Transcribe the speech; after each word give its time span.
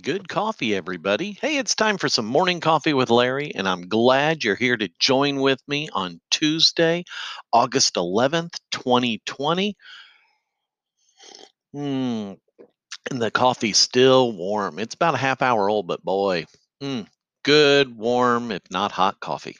good 0.00 0.28
coffee, 0.28 0.74
everybody. 0.74 1.36
Hey, 1.40 1.58
it's 1.58 1.74
time 1.74 1.98
for 1.98 2.08
some 2.08 2.24
morning 2.24 2.60
coffee 2.60 2.94
with 2.94 3.10
Larry, 3.10 3.52
and 3.54 3.68
I'm 3.68 3.86
glad 3.88 4.42
you're 4.42 4.54
here 4.54 4.76
to 4.76 4.88
join 4.98 5.40
with 5.40 5.60
me 5.68 5.90
on 5.92 6.20
Tuesday, 6.30 7.04
August 7.52 7.96
11th, 7.96 8.58
2020. 8.70 9.76
Mm, 11.76 12.38
and 13.10 13.22
the 13.22 13.30
coffee's 13.30 13.76
still 13.76 14.32
warm. 14.32 14.78
It's 14.78 14.94
about 14.94 15.14
a 15.14 15.18
half 15.18 15.42
hour 15.42 15.68
old, 15.68 15.86
but 15.86 16.02
boy, 16.02 16.46
mm, 16.82 17.06
good, 17.42 17.94
warm, 17.96 18.52
if 18.52 18.62
not 18.70 18.92
hot 18.92 19.20
coffee. 19.20 19.56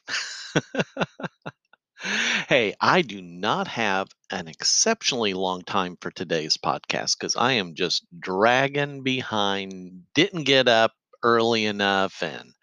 Hey, 2.01 2.75
I 2.81 3.03
do 3.03 3.21
not 3.21 3.69
have 3.69 4.09
an 4.31 4.49
exceptionally 4.49 5.35
long 5.35 5.63
time 5.63 5.97
for 6.01 6.11
today's 6.11 6.57
podcast 6.57 7.19
because 7.19 7.37
I 7.37 7.53
am 7.53 7.75
just 7.75 8.07
dragging 8.19 9.03
behind, 9.03 10.05
didn't 10.15 10.45
get 10.45 10.67
up 10.67 10.93
early 11.23 11.67
enough, 11.67 12.23
and 12.23 12.55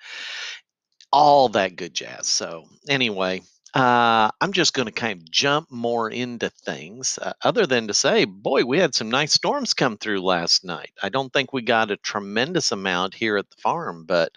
all 1.11 1.49
that 1.49 1.75
good 1.75 1.93
jazz. 1.93 2.27
So, 2.27 2.65
anyway, 2.89 3.41
uh, 3.73 4.29
I'm 4.41 4.53
just 4.53 4.73
going 4.73 4.87
to 4.87 4.91
kind 4.91 5.21
of 5.21 5.29
jump 5.29 5.69
more 5.71 6.09
into 6.09 6.49
things, 6.49 7.19
uh, 7.21 7.33
other 7.43 7.65
than 7.65 7.87
to 7.87 7.93
say, 7.93 8.25
boy, 8.25 8.65
we 8.65 8.79
had 8.79 8.95
some 8.95 9.09
nice 9.09 9.33
storms 9.33 9.73
come 9.73 9.97
through 9.97 10.21
last 10.21 10.63
night. 10.63 10.91
I 11.01 11.09
don't 11.09 11.31
think 11.31 11.53
we 11.53 11.61
got 11.61 11.91
a 11.91 11.97
tremendous 11.97 12.71
amount 12.71 13.13
here 13.13 13.37
at 13.37 13.49
the 13.49 13.61
farm, 13.61 14.05
but 14.05 14.31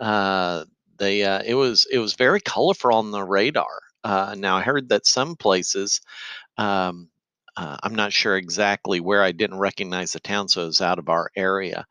uh, 0.00 0.64
they 0.98 1.22
uh, 1.24 1.42
it 1.44 1.54
was 1.54 1.86
it 1.90 1.98
was 1.98 2.14
very 2.14 2.40
colorful 2.40 2.94
on 2.94 3.10
the 3.10 3.22
radar. 3.24 3.80
Uh, 4.04 4.34
now 4.38 4.56
I 4.56 4.62
heard 4.62 4.88
that 4.88 5.06
some 5.06 5.36
places, 5.36 6.00
um, 6.58 7.10
uh, 7.56 7.76
I'm 7.82 7.94
not 7.94 8.12
sure 8.12 8.36
exactly 8.36 9.00
where. 9.00 9.22
I 9.22 9.32
didn't 9.32 9.58
recognize 9.58 10.12
the 10.12 10.20
town, 10.20 10.48
so 10.48 10.62
it 10.64 10.66
was 10.66 10.80
out 10.82 10.98
of 10.98 11.08
our 11.08 11.30
area. 11.36 11.86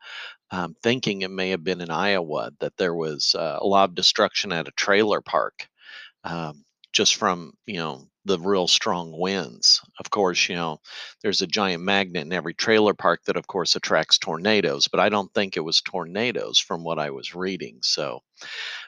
Um, 0.52 0.76
thinking 0.82 1.22
it 1.22 1.30
may 1.30 1.50
have 1.50 1.64
been 1.64 1.80
in 1.82 1.90
Iowa 1.90 2.52
that 2.60 2.76
there 2.78 2.94
was 2.94 3.34
uh, 3.34 3.58
a 3.60 3.66
lot 3.66 3.88
of 3.90 3.94
destruction 3.96 4.52
at 4.52 4.68
a 4.68 4.72
trailer 4.72 5.20
park, 5.20 5.68
um, 6.24 6.64
just 6.92 7.16
from 7.16 7.52
you 7.66 7.76
know 7.78 8.08
the 8.26 8.38
real 8.38 8.68
strong 8.68 9.12
winds. 9.18 9.80
Of 10.00 10.10
course, 10.10 10.48
you 10.48 10.56
know 10.56 10.80
there's 11.22 11.42
a 11.42 11.46
giant 11.48 11.82
magnet 11.84 12.26
in 12.26 12.32
every 12.32 12.54
trailer 12.54 12.94
park 12.94 13.22
that, 13.26 13.36
of 13.36 13.46
course, 13.48 13.76
attracts 13.76 14.18
tornadoes. 14.18 14.88
But 14.88 15.00
I 15.00 15.08
don't 15.10 15.32
think 15.34 15.56
it 15.56 15.60
was 15.60 15.80
tornadoes 15.82 16.58
from 16.60 16.84
what 16.84 16.98
I 16.98 17.10
was 17.10 17.34
reading. 17.34 17.78
So, 17.82 18.20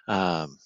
um, 0.09 0.59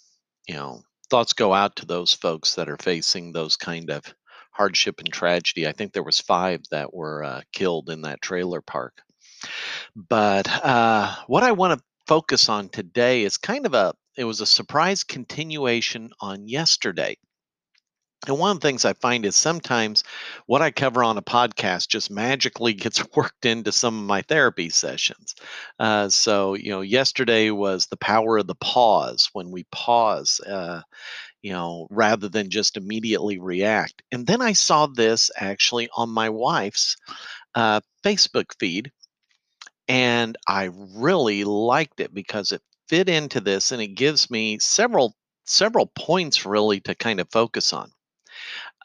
you 0.48 0.54
know, 0.54 0.82
thoughts 1.10 1.32
go 1.32 1.52
out 1.52 1.76
to 1.76 1.86
those 1.86 2.14
folks 2.14 2.54
that 2.54 2.68
are 2.68 2.78
facing 2.78 3.32
those 3.32 3.56
kind 3.56 3.90
of 3.90 4.02
hardship 4.50 4.98
and 4.98 5.12
tragedy. 5.12 5.66
I 5.66 5.72
think 5.72 5.92
there 5.92 6.02
was 6.02 6.18
five 6.20 6.62
that 6.70 6.94
were 6.94 7.22
uh, 7.22 7.40
killed 7.52 7.90
in 7.90 8.02
that 8.02 8.22
trailer 8.22 8.62
park. 8.62 9.02
But 9.94 10.48
uh, 10.48 11.14
what 11.26 11.42
I 11.42 11.52
want 11.52 11.78
to 11.78 11.84
focus 12.06 12.48
on 12.48 12.68
today 12.68 13.24
is 13.24 13.36
kind 13.36 13.66
of 13.66 13.74
a 13.74 13.94
it 14.16 14.24
was 14.24 14.40
a 14.40 14.46
surprise 14.46 15.04
continuation 15.04 16.10
on 16.20 16.48
yesterday. 16.48 17.18
And 18.26 18.38
one 18.38 18.50
of 18.50 18.60
the 18.60 18.66
things 18.66 18.84
I 18.84 18.92
find 18.94 19.24
is 19.24 19.36
sometimes 19.36 20.02
what 20.46 20.62
I 20.62 20.70
cover 20.70 21.04
on 21.04 21.16
a 21.16 21.22
podcast 21.22 21.88
just 21.88 22.10
magically 22.10 22.72
gets 22.74 23.02
worked 23.14 23.46
into 23.46 23.72
some 23.72 23.98
of 23.98 24.04
my 24.04 24.22
therapy 24.22 24.68
sessions. 24.68 25.34
Uh, 25.78 26.08
so, 26.08 26.54
you 26.54 26.70
know, 26.70 26.80
yesterday 26.80 27.50
was 27.50 27.86
the 27.86 27.96
power 27.96 28.38
of 28.38 28.46
the 28.46 28.56
pause 28.56 29.30
when 29.32 29.50
we 29.50 29.64
pause, 29.70 30.40
uh, 30.40 30.82
you 31.42 31.52
know, 31.52 31.86
rather 31.90 32.28
than 32.28 32.50
just 32.50 32.76
immediately 32.76 33.38
react. 33.38 34.02
And 34.12 34.26
then 34.26 34.42
I 34.42 34.52
saw 34.52 34.86
this 34.86 35.30
actually 35.36 35.88
on 35.96 36.10
my 36.10 36.30
wife's 36.30 36.96
uh, 37.54 37.80
Facebook 38.04 38.52
feed, 38.58 38.92
and 39.88 40.36
I 40.46 40.70
really 40.72 41.44
liked 41.44 42.00
it 42.00 42.12
because 42.12 42.52
it 42.52 42.62
fit 42.88 43.08
into 43.08 43.40
this 43.40 43.72
and 43.72 43.82
it 43.82 43.88
gives 43.88 44.30
me 44.30 44.58
several 44.58 45.14
several 45.44 45.86
points 45.86 46.44
really 46.44 46.80
to 46.80 46.94
kind 46.94 47.20
of 47.20 47.30
focus 47.30 47.72
on. 47.72 47.90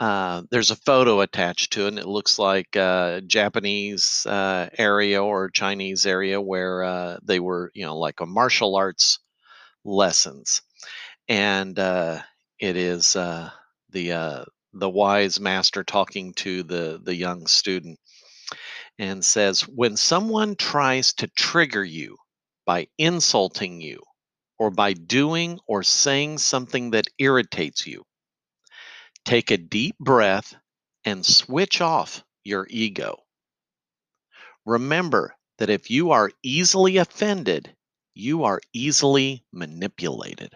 Uh, 0.02 0.42
there's 0.52 0.72
a 0.72 0.76
photo 0.76 1.22
attached 1.22 1.72
to 1.74 1.86
it, 1.86 1.90
and 1.90 2.00
it 2.00 2.08
looks 2.08 2.38
like 2.40 2.76
a 2.76 3.22
Japanese 3.26 4.26
uh, 4.26 4.68
area 4.78 5.24
or 5.24 5.50
Chinese 5.50 6.06
area 6.06 6.42
where 6.42 6.84
uh, 6.84 7.20
they 7.24 7.40
were, 7.40 7.72
you 7.76 7.86
know, 7.86 7.98
like 7.98 8.20
a 8.20 8.26
martial 8.26 8.76
arts 8.76 9.20
lessons, 9.86 10.62
and 11.30 11.80
uh, 11.80 12.22
it 12.60 12.78
is 12.78 13.16
uh, 13.16 13.52
the 13.92 14.14
uh, 14.14 14.46
the 14.74 14.90
wise 14.90 15.40
master 15.40 15.84
talking 15.84 16.34
to 16.36 16.64
the 16.64 17.02
the 17.04 17.16
young 17.16 17.48
student, 17.48 18.00
and 19.00 19.26
says, 19.26 19.62
"When 19.68 19.98
someone 19.98 20.56
tries 20.56 21.14
to 21.16 21.28
trigger 21.28 21.84
you 21.84 22.18
by 22.66 22.88
insulting 22.98 23.82
you, 23.82 24.02
or 24.60 24.72
by 24.72 24.94
doing 24.94 25.60
or 25.68 25.84
saying 25.84 26.40
something 26.40 26.92
that 26.92 27.08
irritates 27.20 27.88
you." 27.88 28.06
Take 29.26 29.52
a 29.52 29.58
deep 29.58 29.98
breath 30.00 30.56
and 31.06 31.26
switch 31.26 31.82
off 31.82 32.24
your 32.44 32.68
ego. 32.70 33.24
Remember 34.66 35.36
that 35.58 35.70
if 35.70 35.90
you 35.90 36.12
are 36.12 36.32
easily 36.44 36.98
offended, 36.98 37.76
you 38.14 38.44
are 38.44 38.62
easily 38.74 39.44
manipulated. 39.52 40.54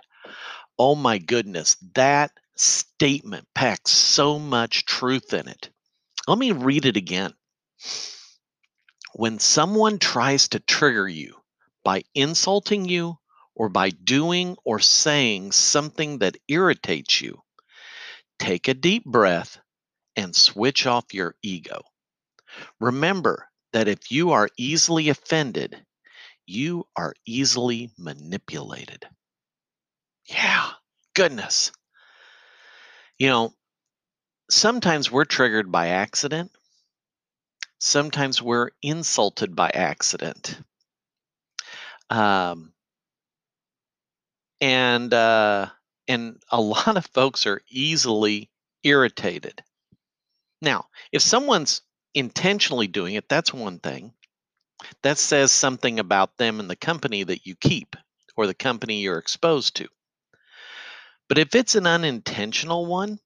Oh 0.77 0.95
my 0.95 1.17
goodness, 1.17 1.77
that 1.93 2.31
statement 2.55 3.47
packs 3.53 3.91
so 3.91 4.39
much 4.39 4.85
truth 4.85 5.33
in 5.33 5.47
it. 5.47 5.69
Let 6.27 6.37
me 6.37 6.51
read 6.51 6.85
it 6.85 6.97
again. 6.97 7.33
When 9.13 9.39
someone 9.39 9.99
tries 9.99 10.49
to 10.49 10.59
trigger 10.59 11.07
you 11.07 11.35
by 11.83 12.03
insulting 12.13 12.85
you 12.85 13.17
or 13.55 13.69
by 13.69 13.91
doing 13.91 14.57
or 14.65 14.79
saying 14.79 15.53
something 15.53 16.19
that 16.19 16.37
irritates 16.47 17.21
you, 17.21 17.41
take 18.39 18.67
a 18.67 18.73
deep 18.73 19.05
breath 19.05 19.59
and 20.15 20.35
switch 20.35 20.85
off 20.85 21.13
your 21.13 21.35
ego. 21.41 21.81
Remember 22.79 23.49
that 23.73 23.87
if 23.87 24.11
you 24.11 24.31
are 24.31 24.49
easily 24.57 25.09
offended, 25.09 25.85
you 26.45 26.87
are 26.95 27.13
easily 27.25 27.91
manipulated. 27.97 29.07
Yeah, 30.27 30.71
goodness. 31.13 31.71
You 33.17 33.27
know, 33.27 33.53
sometimes 34.49 35.11
we're 35.11 35.25
triggered 35.25 35.71
by 35.71 35.87
accident, 35.89 36.51
sometimes 37.79 38.41
we're 38.41 38.69
insulted 38.81 39.55
by 39.55 39.69
accident. 39.69 40.59
Um, 42.09 42.73
and 44.61 45.13
uh, 45.13 45.67
and 46.07 46.41
a 46.49 46.59
lot 46.61 46.97
of 46.97 47.05
folks 47.07 47.45
are 47.45 47.61
easily 47.69 48.49
irritated. 48.83 49.63
Now, 50.61 50.87
if 51.11 51.21
someone's 51.21 51.81
intentionally 52.13 52.87
doing 52.87 53.15
it, 53.15 53.27
that's 53.29 53.53
one 53.53 53.79
thing. 53.79 54.13
That 55.03 55.17
says 55.17 55.51
something 55.51 55.99
about 55.99 56.37
them 56.37 56.59
and 56.59 56.69
the 56.69 56.75
company 56.75 57.23
that 57.23 57.45
you 57.45 57.55
keep 57.55 57.95
or 58.35 58.47
the 58.47 58.53
company 58.53 59.01
you're 59.01 59.17
exposed 59.17 59.77
to. 59.77 59.87
But 61.27 61.37
if 61.37 61.55
it's 61.55 61.75
an 61.75 61.87
unintentional 61.87 62.85
one, 62.85 63.19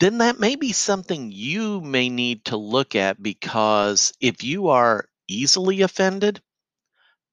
then 0.00 0.18
that 0.18 0.38
may 0.38 0.56
be 0.56 0.72
something 0.72 1.32
you 1.32 1.80
may 1.80 2.08
need 2.08 2.44
to 2.46 2.56
look 2.56 2.94
at 2.94 3.22
because 3.22 4.12
if 4.20 4.44
you 4.44 4.68
are 4.68 5.08
easily 5.26 5.82
offended 5.82 6.40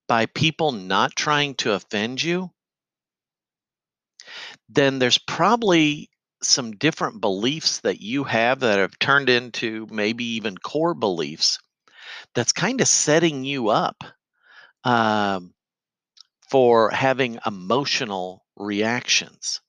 by 0.08 0.26
people 0.26 0.72
not 0.72 1.16
trying 1.16 1.56
to 1.56 1.74
offend 1.74 2.22
you, 2.22 2.52
then 4.70 5.00
there's 5.00 5.18
probably 5.18 6.10
some 6.42 6.72
different 6.74 7.22
beliefs 7.22 7.80
that 7.82 8.02
you 8.02 8.24
have 8.24 8.60
that 8.60 8.80
have 8.80 9.00
turned 9.00 9.30
into 9.30 9.88
maybe 9.90 10.24
even 10.24 10.58
core 10.58 10.94
beliefs 10.94 11.60
that's 12.34 12.52
kind 12.52 12.82
of 12.82 12.88
setting 12.88 13.44
you 13.44 13.70
up 13.70 14.04
um, 14.84 15.54
for 16.50 16.90
having 16.92 17.40
emotional 17.46 18.46
reactions. 18.56 19.62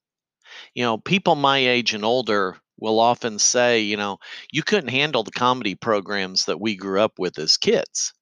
You 0.75 0.85
know, 0.85 0.99
people 0.99 1.35
my 1.35 1.59
age 1.59 1.95
and 1.95 2.05
older 2.05 2.57
will 2.79 3.01
often 3.01 3.39
say, 3.39 3.81
you 3.81 3.97
know, 3.97 4.19
you 4.53 4.63
couldn't 4.63 4.91
handle 4.91 5.23
the 5.23 5.31
comedy 5.31 5.75
programs 5.75 6.45
that 6.45 6.61
we 6.61 6.77
grew 6.77 7.01
up 7.01 7.19
with 7.19 7.39
as 7.39 7.57
kids. 7.57 8.13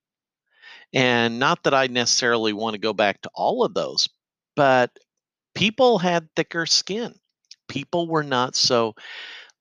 And 0.92 1.40
not 1.40 1.64
that 1.64 1.74
I 1.74 1.88
necessarily 1.88 2.52
want 2.52 2.74
to 2.74 2.80
go 2.80 2.92
back 2.92 3.20
to 3.22 3.30
all 3.34 3.64
of 3.64 3.74
those, 3.74 4.08
but 4.54 4.96
people 5.54 5.98
had 5.98 6.28
thicker 6.34 6.66
skin. 6.66 7.14
People 7.68 8.06
were 8.08 8.22
not 8.22 8.54
so 8.56 8.94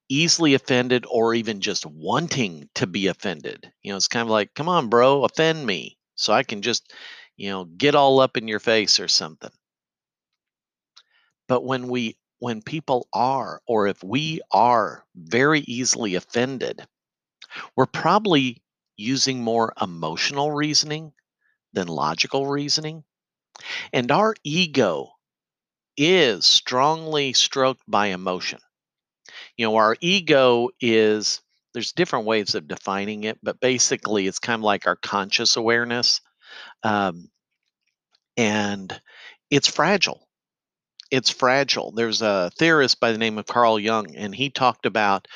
easily 0.09 0.53
offended 0.53 1.05
or 1.09 1.33
even 1.33 1.61
just 1.61 1.85
wanting 1.85 2.69
to 2.75 2.85
be 2.85 3.07
offended. 3.07 3.71
You 3.81 3.91
know, 3.91 3.97
it's 3.97 4.07
kind 4.07 4.27
of 4.27 4.29
like, 4.29 4.53
come 4.53 4.69
on, 4.69 4.89
bro, 4.89 5.23
offend 5.23 5.65
me 5.65 5.97
so 6.15 6.33
I 6.33 6.43
can 6.43 6.61
just, 6.61 6.93
you 7.37 7.49
know, 7.49 7.65
get 7.65 7.95
all 7.95 8.19
up 8.19 8.37
in 8.37 8.47
your 8.47 8.59
face 8.59 8.99
or 8.99 9.07
something. 9.07 9.51
But 11.47 11.63
when 11.63 11.87
we 11.87 12.17
when 12.39 12.61
people 12.61 13.07
are 13.13 13.61
or 13.65 13.87
if 13.87 14.03
we 14.03 14.41
are 14.51 15.05
very 15.15 15.61
easily 15.61 16.15
offended, 16.15 16.85
we're 17.75 17.85
probably 17.85 18.61
using 18.97 19.41
more 19.41 19.73
emotional 19.81 20.51
reasoning 20.51 21.13
than 21.71 21.87
logical 21.87 22.47
reasoning. 22.47 23.03
And 23.93 24.11
our 24.11 24.35
ego 24.43 25.12
is 25.97 26.45
strongly 26.45 27.33
stroked 27.33 27.81
by 27.87 28.07
emotion. 28.07 28.59
You 29.57 29.67
know, 29.67 29.75
our 29.75 29.95
ego 30.01 30.69
is, 30.79 31.41
there's 31.73 31.93
different 31.93 32.25
ways 32.25 32.55
of 32.55 32.67
defining 32.67 33.23
it, 33.23 33.39
but 33.43 33.59
basically 33.59 34.27
it's 34.27 34.39
kind 34.39 34.59
of 34.59 34.63
like 34.63 34.87
our 34.87 34.95
conscious 34.95 35.55
awareness. 35.55 36.21
Um, 36.83 37.29
and 38.37 38.99
it's 39.49 39.67
fragile. 39.67 40.27
It's 41.11 41.29
fragile. 41.29 41.91
There's 41.91 42.21
a 42.21 42.51
theorist 42.57 42.99
by 42.99 43.11
the 43.11 43.19
name 43.19 43.37
of 43.37 43.45
Carl 43.45 43.79
Jung, 43.79 44.15
and 44.15 44.33
he 44.33 44.49
talked 44.49 44.87
about 44.87 45.27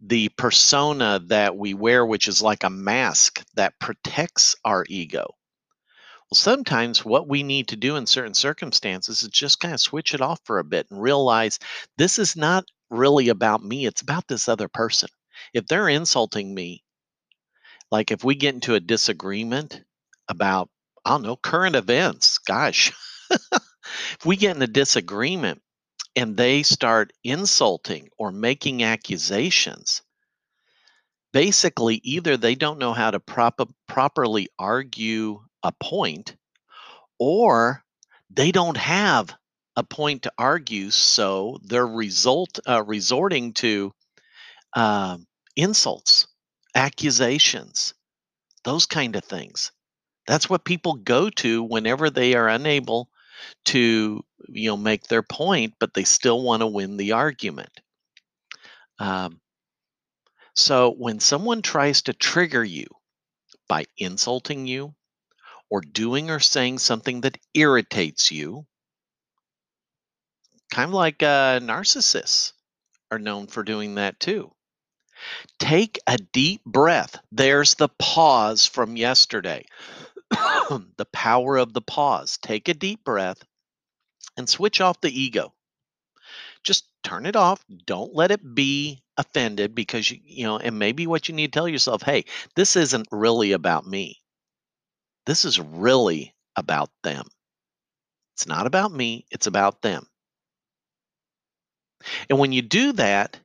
the 0.00 0.28
persona 0.30 1.20
that 1.28 1.56
we 1.56 1.74
wear, 1.74 2.04
which 2.04 2.28
is 2.28 2.42
like 2.42 2.64
a 2.64 2.70
mask 2.70 3.42
that 3.54 3.78
protects 3.78 4.56
our 4.64 4.84
ego. 4.88 5.34
Sometimes 6.34 7.04
what 7.04 7.28
we 7.28 7.42
need 7.42 7.68
to 7.68 7.76
do 7.76 7.96
in 7.96 8.06
certain 8.06 8.34
circumstances 8.34 9.22
is 9.22 9.28
just 9.28 9.60
kind 9.60 9.74
of 9.74 9.80
switch 9.80 10.14
it 10.14 10.20
off 10.20 10.40
for 10.44 10.58
a 10.58 10.64
bit 10.64 10.86
and 10.90 11.00
realize 11.00 11.58
this 11.98 12.18
is 12.18 12.36
not 12.36 12.64
really 12.90 13.28
about 13.28 13.62
me, 13.62 13.86
it's 13.86 14.02
about 14.02 14.28
this 14.28 14.48
other 14.48 14.68
person. 14.68 15.08
If 15.54 15.66
they're 15.66 15.88
insulting 15.88 16.54
me, 16.54 16.82
like 17.90 18.10
if 18.10 18.24
we 18.24 18.34
get 18.34 18.54
into 18.54 18.74
a 18.74 18.80
disagreement 18.80 19.82
about, 20.28 20.70
I 21.04 21.10
don't 21.10 21.22
know, 21.22 21.36
current 21.36 21.76
events, 21.76 22.38
gosh, 22.38 22.92
if 23.30 24.24
we 24.24 24.36
get 24.36 24.56
in 24.56 24.62
a 24.62 24.66
disagreement 24.66 25.62
and 26.14 26.36
they 26.36 26.62
start 26.62 27.12
insulting 27.24 28.08
or 28.18 28.32
making 28.32 28.82
accusations, 28.82 30.02
basically 31.32 32.00
either 32.04 32.36
they 32.36 32.54
don't 32.54 32.78
know 32.78 32.92
how 32.92 33.10
to 33.10 33.20
prop- 33.20 33.74
properly 33.86 34.48
argue 34.58 35.40
a 35.62 35.72
point 35.72 36.36
or 37.18 37.82
they 38.30 38.52
don't 38.52 38.76
have 38.76 39.34
a 39.76 39.82
point 39.82 40.22
to 40.22 40.32
argue 40.38 40.90
so 40.90 41.58
they're 41.62 41.86
result 41.86 42.58
uh, 42.68 42.82
resorting 42.82 43.52
to 43.52 43.92
um, 44.74 45.26
insults 45.56 46.26
accusations 46.74 47.94
those 48.64 48.86
kind 48.86 49.16
of 49.16 49.24
things. 49.24 49.72
That's 50.26 50.48
what 50.48 50.64
people 50.64 50.94
go 50.94 51.30
to 51.30 51.62
whenever 51.62 52.10
they 52.10 52.34
are 52.34 52.48
unable 52.48 53.08
to 53.64 54.22
you 54.48 54.68
know 54.68 54.76
make 54.76 55.08
their 55.08 55.22
point 55.22 55.74
but 55.80 55.94
they 55.94 56.04
still 56.04 56.42
want 56.42 56.60
to 56.60 56.66
win 56.66 56.96
the 56.96 57.12
argument. 57.12 57.80
Um, 58.98 59.40
so 60.54 60.92
when 60.92 61.18
someone 61.18 61.62
tries 61.62 62.02
to 62.02 62.12
trigger 62.12 62.62
you 62.62 62.86
by 63.68 63.86
insulting 63.96 64.66
you 64.66 64.94
or 65.72 65.80
doing 65.80 66.30
or 66.30 66.38
saying 66.38 66.78
something 66.78 67.22
that 67.22 67.38
irritates 67.54 68.30
you 68.30 68.66
kind 70.70 70.88
of 70.88 70.94
like 70.94 71.22
uh, 71.22 71.58
narcissists 71.60 72.52
are 73.10 73.18
known 73.18 73.46
for 73.46 73.62
doing 73.62 73.96
that 73.96 74.20
too 74.20 74.52
take 75.58 75.98
a 76.06 76.16
deep 76.16 76.64
breath 76.64 77.18
there's 77.32 77.74
the 77.76 77.88
pause 77.98 78.66
from 78.66 78.96
yesterday 78.96 79.64
the 80.30 81.06
power 81.12 81.56
of 81.56 81.72
the 81.72 81.82
pause 81.82 82.38
take 82.42 82.68
a 82.68 82.74
deep 82.74 83.02
breath 83.04 83.42
and 84.36 84.48
switch 84.48 84.80
off 84.80 85.00
the 85.00 85.20
ego. 85.20 85.52
Just 86.62 86.86
turn 87.02 87.26
it 87.26 87.36
off. 87.36 87.64
Don't 87.86 88.14
let 88.14 88.30
it 88.30 88.54
be 88.54 89.02
offended 89.16 89.74
because 89.74 90.10
you, 90.10 90.18
you 90.24 90.44
know, 90.44 90.58
and 90.58 90.78
maybe 90.78 91.06
what 91.06 91.28
you 91.28 91.34
need 91.34 91.52
to 91.52 91.58
tell 91.58 91.68
yourself, 91.68 92.02
hey, 92.02 92.24
this 92.54 92.76
isn't 92.76 93.08
really 93.10 93.52
about 93.52 93.86
me. 93.86 94.21
This 95.26 95.44
is 95.44 95.60
really 95.60 96.34
about 96.56 96.90
them. 97.02 97.26
It's 98.34 98.46
not 98.46 98.66
about 98.66 98.92
me, 98.92 99.26
it's 99.30 99.46
about 99.46 99.82
them. 99.82 100.06
And 102.28 102.38
when 102.38 102.52
you 102.52 102.62
do 102.62 102.92
that, 102.94 103.38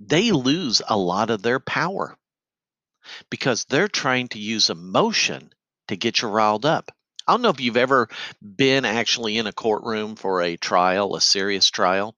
they 0.00 0.30
lose 0.32 0.80
a 0.88 0.96
lot 0.96 1.30
of 1.30 1.42
their 1.42 1.60
power 1.60 2.16
because 3.30 3.64
they're 3.64 3.88
trying 3.88 4.28
to 4.28 4.38
use 4.38 4.70
emotion 4.70 5.52
to 5.88 5.96
get 5.96 6.22
you 6.22 6.28
riled 6.28 6.64
up. 6.64 6.90
I 7.26 7.32
don't 7.32 7.42
know 7.42 7.50
if 7.50 7.60
you've 7.60 7.76
ever 7.76 8.08
been 8.40 8.84
actually 8.84 9.36
in 9.36 9.46
a 9.46 9.52
courtroom 9.52 10.16
for 10.16 10.40
a 10.40 10.56
trial, 10.56 11.14
a 11.14 11.20
serious 11.20 11.68
trial, 11.68 12.16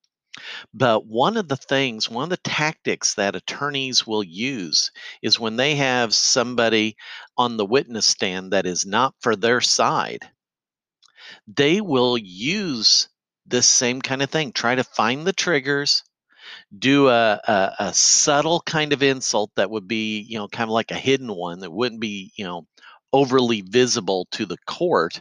but 0.73 1.07
one 1.07 1.37
of 1.37 1.49
the 1.49 1.57
things, 1.57 2.09
one 2.09 2.25
of 2.25 2.31
the 2.31 2.37
tactics 2.39 3.15
that 3.15 3.37
attorneys 3.37 4.07
will 4.07 4.23
use 4.23 4.91
is 5.23 5.41
when 5.41 5.57
they 5.57 5.75
have 5.77 6.15
somebody 6.15 6.97
on 7.37 7.57
the 7.57 7.67
witness 7.67 8.07
stand 8.07 8.53
that 8.53 8.67
is 8.67 8.87
not 8.87 9.15
for 9.21 9.37
their 9.37 9.61
side, 9.61 10.31
they 11.47 11.81
will 11.81 12.17
use 12.19 13.09
this 13.47 13.67
same 13.67 14.01
kind 14.01 14.23
of 14.23 14.31
thing. 14.31 14.53
Try 14.53 14.75
to 14.75 14.85
find 14.85 15.27
the 15.27 15.33
triggers, 15.33 16.03
do 16.77 17.09
a, 17.09 17.41
a, 17.47 17.75
a 17.79 17.95
subtle 17.95 18.61
kind 18.61 18.93
of 18.93 19.03
insult 19.03 19.51
that 19.57 19.71
would 19.71 19.89
be, 19.89 20.21
you 20.21 20.39
know, 20.39 20.49
kind 20.49 20.69
of 20.69 20.73
like 20.73 20.91
a 20.91 20.95
hidden 20.95 21.35
one 21.35 21.61
that 21.61 21.73
wouldn't 21.73 22.01
be, 22.01 22.33
you 22.37 22.45
know, 22.45 22.67
overly 23.13 23.61
visible 23.61 24.27
to 24.33 24.47
the 24.47 24.59
court 24.67 25.21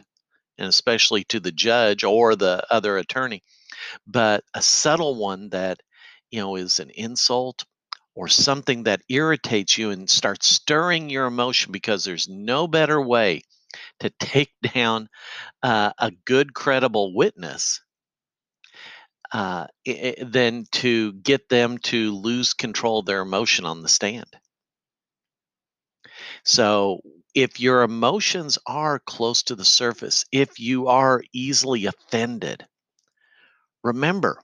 and 0.58 0.68
especially 0.68 1.24
to 1.24 1.40
the 1.40 1.52
judge 1.52 2.04
or 2.04 2.36
the 2.36 2.64
other 2.70 2.98
attorney 2.98 3.42
but 4.06 4.44
a 4.54 4.62
subtle 4.62 5.14
one 5.16 5.48
that 5.50 5.80
you 6.30 6.40
know 6.40 6.56
is 6.56 6.80
an 6.80 6.90
insult 6.90 7.64
or 8.14 8.28
something 8.28 8.84
that 8.84 9.02
irritates 9.08 9.78
you 9.78 9.90
and 9.90 10.08
starts 10.10 10.46
stirring 10.46 11.08
your 11.10 11.26
emotion 11.26 11.72
because 11.72 12.04
there's 12.04 12.28
no 12.28 12.66
better 12.68 13.00
way 13.00 13.42
to 14.00 14.10
take 14.20 14.52
down 14.74 15.08
uh, 15.62 15.92
a 15.98 16.10
good 16.24 16.54
credible 16.54 17.14
witness 17.14 17.80
uh, 19.32 19.66
than 20.22 20.66
to 20.72 21.12
get 21.14 21.48
them 21.48 21.78
to 21.78 22.14
lose 22.16 22.52
control 22.54 23.00
of 23.00 23.06
their 23.06 23.20
emotion 23.22 23.64
on 23.64 23.82
the 23.82 23.88
stand. 23.88 24.26
So 26.44 27.00
if 27.34 27.60
your 27.60 27.82
emotions 27.82 28.58
are 28.66 28.98
close 28.98 29.42
to 29.44 29.56
the 29.56 29.64
surface, 29.64 30.24
if 30.32 30.60
you 30.60 30.88
are 30.88 31.22
easily 31.32 31.86
offended, 31.86 32.66
remember, 33.82 34.40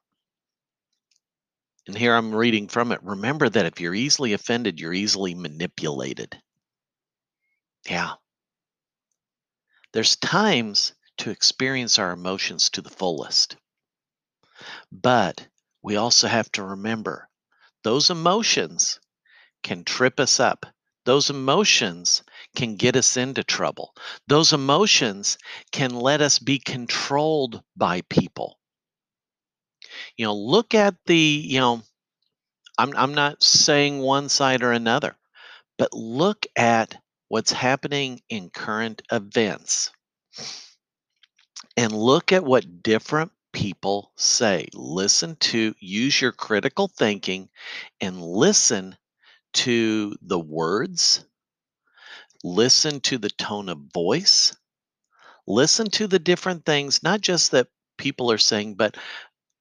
and 1.87 1.97
here 1.97 2.14
I'm 2.14 2.35
reading 2.35 2.69
from 2.69 2.90
it 2.93 3.02
remember 3.02 3.49
that 3.49 3.66
if 3.66 3.81
you're 3.81 3.95
easily 3.95 4.33
offended, 4.33 4.81
you're 4.81 4.93
easily 4.93 5.35
manipulated. 5.35 6.40
Yeah. 7.88 8.14
There's 9.93 10.16
times 10.16 10.95
to 11.19 11.31
experience 11.31 11.99
our 11.99 12.12
emotions 12.12 12.71
to 12.71 12.83
the 12.83 12.90
fullest. 12.90 13.57
But 14.90 15.49
we 15.83 15.97
also 15.97 16.28
have 16.28 16.50
to 16.52 16.62
remember 16.64 17.28
those 17.85 18.11
emotions 18.11 18.99
can 19.62 19.85
trip 19.85 20.19
us 20.19 20.40
up. 20.40 20.66
Those 21.05 21.31
emotions 21.31 22.25
can 22.57 22.75
get 22.76 22.97
us 22.97 23.16
into 23.16 23.45
trouble. 23.45 23.95
Those 24.26 24.52
emotions 24.52 25.38
can 25.71 25.95
let 25.95 26.21
us 26.21 26.40
be 26.40 26.59
controlled 26.59 27.62
by 27.76 28.02
people. 28.02 28.59
You 30.16 30.26
know, 30.26 30.34
look 30.34 30.74
at 30.74 30.94
the, 31.06 31.16
you 31.16 31.60
know, 31.60 31.82
I'm, 32.78 32.96
I'm 32.96 33.14
not 33.14 33.42
saying 33.42 33.98
one 33.98 34.28
side 34.28 34.62
or 34.62 34.72
another, 34.72 35.16
but 35.78 35.92
look 35.92 36.46
at 36.56 36.96
what's 37.28 37.52
happening 37.52 38.22
in 38.28 38.50
current 38.50 39.02
events. 39.10 39.92
And 41.76 41.92
look 41.92 42.32
at 42.32 42.44
what 42.44 42.82
different 42.82 43.32
people 43.52 44.12
say. 44.16 44.68
Listen 44.74 45.36
to, 45.36 45.74
use 45.80 46.20
your 46.20 46.32
critical 46.32 46.88
thinking 46.88 47.48
and 48.00 48.22
listen 48.22 48.96
to 49.54 50.14
the 50.22 50.38
words. 50.38 51.24
Listen 52.44 53.00
to 53.00 53.18
the 53.18 53.30
tone 53.30 53.68
of 53.68 53.78
voice, 53.92 54.54
listen 55.48 55.90
to 55.90 56.06
the 56.06 56.18
different 56.20 56.64
things, 56.64 57.02
not 57.02 57.20
just 57.20 57.50
that 57.50 57.66
people 57.98 58.30
are 58.30 58.38
saying, 58.38 58.74
but 58.74 58.96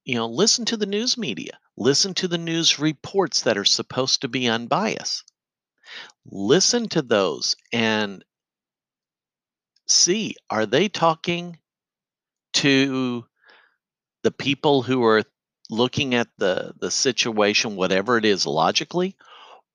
you 0.06 0.16
know, 0.16 0.28
listen 0.28 0.66
to 0.66 0.78
the 0.78 0.86
news 0.86 1.18
media, 1.18 1.60
listen 1.76 2.14
to 2.16 2.28
the 2.28 2.38
news 2.38 2.80
reports 2.80 3.42
that 3.42 3.58
are 3.58 3.66
supposed 3.66 4.22
to 4.22 4.28
be 4.28 4.48
unbiased. 4.48 5.24
Listen 6.26 6.88
to 6.90 7.02
those 7.02 7.56
and 7.74 8.24
see 9.88 10.36
are 10.50 10.66
they 10.66 10.88
talking 10.88 11.58
to 12.54 13.26
the 14.24 14.32
people 14.32 14.82
who 14.82 15.04
are 15.04 15.24
looking 15.70 16.16
at 16.16 16.28
the 16.38 16.74
the 16.80 16.92
situation 16.92 17.76
whatever 17.76 18.18
it 18.18 18.26
is 18.26 18.46
logically 18.46 19.16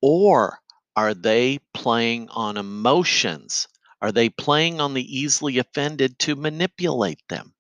or 0.01 0.61
are 0.97 1.15
they 1.15 1.61
playing 1.75 2.29
on 2.31 2.57
emotions? 2.57 3.69
Are 4.03 4.13
they 4.13 4.29
playing 4.29 4.81
on 4.81 4.95
the 4.95 5.19
easily 5.19 5.59
offended 5.59 6.19
to 6.21 6.37
manipulate 6.37 7.21
them? 7.29 7.55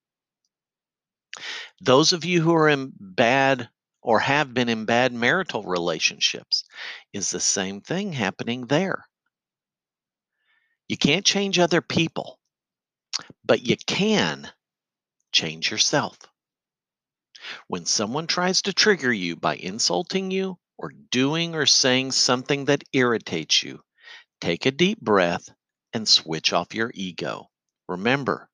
Those 1.81 2.13
of 2.13 2.25
you 2.25 2.43
who 2.43 2.55
are 2.55 2.69
in 2.69 2.93
bad 2.99 3.69
or 4.03 4.21
have 4.21 4.53
been 4.53 4.69
in 4.69 4.85
bad 4.85 5.13
marital 5.13 5.63
relationships, 5.63 6.65
is 7.13 7.31
the 7.31 7.41
same 7.41 7.81
thing 7.81 8.13
happening 8.13 8.67
there? 8.67 9.07
You 10.89 10.97
can't 10.97 11.25
change 11.25 11.59
other 11.59 11.81
people, 11.81 12.41
but 13.45 13.63
you 13.63 13.77
can 13.87 14.51
change 15.33 15.71
yourself. 15.71 16.19
When 17.69 17.87
someone 17.87 18.27
tries 18.27 18.63
to 18.63 18.73
trigger 18.73 19.13
you 19.13 19.37
by 19.37 19.57
insulting 19.57 20.31
you 20.31 20.59
or 20.77 20.91
doing 20.91 21.55
or 21.55 21.65
saying 21.65 22.13
something 22.13 22.67
that 22.67 22.85
irritates 22.93 23.63
you, 23.63 23.83
take 24.41 24.67
a 24.67 24.71
deep 24.71 25.01
breath 25.01 25.49
and 25.93 26.07
switch 26.07 26.53
off 26.53 26.75
your 26.75 26.91
ego. 26.95 27.49
Remember 27.89 28.50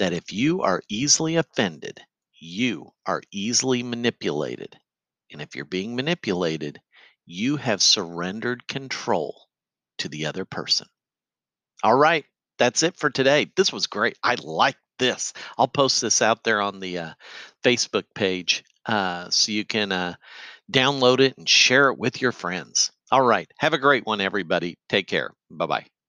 that 0.00 0.14
if 0.14 0.32
you 0.32 0.62
are 0.62 0.82
easily 0.88 1.36
offended, 1.36 2.00
you 2.40 2.90
are 3.06 3.22
easily 3.30 3.82
manipulated. 3.82 4.76
And 5.30 5.42
if 5.42 5.54
you're 5.54 5.66
being 5.66 5.94
manipulated, 5.94 6.80
you 7.26 7.58
have 7.58 7.82
surrendered 7.82 8.66
control 8.66 9.46
to 9.98 10.08
the 10.08 10.26
other 10.26 10.46
person. 10.46 10.86
All 11.84 11.94
right, 11.94 12.24
that's 12.58 12.82
it 12.82 12.96
for 12.96 13.10
today. 13.10 13.52
This 13.56 13.72
was 13.72 13.86
great. 13.86 14.16
I 14.24 14.36
like 14.42 14.76
this. 14.98 15.34
I'll 15.58 15.68
post 15.68 16.00
this 16.00 16.22
out 16.22 16.44
there 16.44 16.62
on 16.62 16.80
the 16.80 16.98
uh, 16.98 17.12
Facebook 17.62 18.04
page 18.14 18.64
uh, 18.86 19.28
so 19.28 19.52
you 19.52 19.66
can 19.66 19.92
uh, 19.92 20.14
download 20.72 21.20
it 21.20 21.36
and 21.36 21.48
share 21.48 21.90
it 21.90 21.98
with 21.98 22.22
your 22.22 22.32
friends. 22.32 22.90
All 23.12 23.22
right, 23.22 23.50
have 23.58 23.74
a 23.74 23.78
great 23.78 24.06
one, 24.06 24.22
everybody. 24.22 24.78
Take 24.88 25.08
care. 25.08 25.32
Bye 25.50 25.66
bye. 25.66 25.99